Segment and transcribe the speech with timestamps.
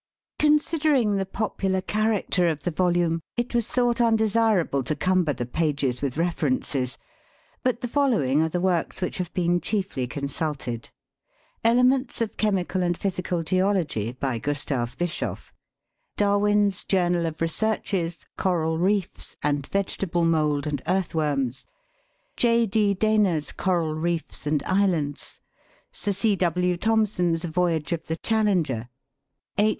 [0.39, 6.01] Considering the popular character of the volume, it was thought undesirable to cumber the pages
[6.01, 6.97] with references,
[7.61, 10.89] but the following are the works which have been chiefly consulted"
[11.63, 15.53] Elements of Chemical and Physical Geology," by Gustav Bischof;
[16.17, 21.67] Darwin's "Journal of Researches," "Coral Reefs," and "Vegetable Mould and Earthworms;"
[22.35, 22.65] J.
[22.65, 22.95] D.
[22.95, 25.39] Dana's "Coral Reefs and Islands;"
[25.91, 26.35] Sir C.
[26.37, 26.75] W.
[26.75, 28.89] Thomson's "Voyage of the Challenger,"
[29.59, 29.69] H.